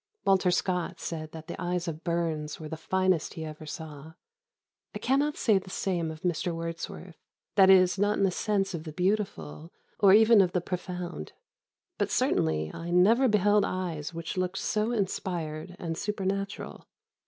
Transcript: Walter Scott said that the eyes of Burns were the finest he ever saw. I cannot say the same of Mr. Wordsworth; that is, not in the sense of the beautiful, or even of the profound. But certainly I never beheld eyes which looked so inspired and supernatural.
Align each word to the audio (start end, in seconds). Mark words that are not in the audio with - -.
Walter 0.25 0.49
Scott 0.49 0.99
said 0.99 1.31
that 1.31 1.45
the 1.45 1.61
eyes 1.61 1.87
of 1.87 2.03
Burns 2.03 2.59
were 2.59 2.67
the 2.67 2.75
finest 2.75 3.35
he 3.35 3.45
ever 3.45 3.67
saw. 3.67 4.13
I 4.95 4.97
cannot 4.97 5.37
say 5.37 5.59
the 5.59 5.69
same 5.69 6.09
of 6.09 6.21
Mr. 6.21 6.55
Wordsworth; 6.55 7.17
that 7.53 7.69
is, 7.69 7.99
not 7.99 8.17
in 8.17 8.23
the 8.23 8.31
sense 8.31 8.73
of 8.73 8.83
the 8.85 8.93
beautiful, 8.93 9.71
or 9.99 10.11
even 10.11 10.41
of 10.41 10.53
the 10.53 10.59
profound. 10.59 11.33
But 11.99 12.09
certainly 12.09 12.71
I 12.73 12.89
never 12.89 13.27
beheld 13.27 13.63
eyes 13.63 14.11
which 14.11 14.37
looked 14.37 14.57
so 14.57 14.91
inspired 14.91 15.75
and 15.77 15.95
supernatural. 15.95 16.87